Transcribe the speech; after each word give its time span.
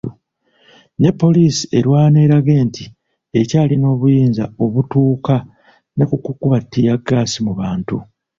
Ne 0.99 1.09
Poliisi 1.19 1.63
erwana 1.79 2.17
erage 2.25 2.55
nti 2.67 2.85
ekyalina 3.39 3.85
obuyinza 3.93 4.43
obutuuka 4.63 5.35
ne 5.95 6.03
kukuba 6.09 6.57
ttiyaggaasi 6.63 7.39
mu 7.45 7.53
bantu. 7.59 7.97